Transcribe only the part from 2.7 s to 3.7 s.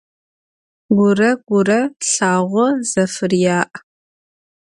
zefırya'.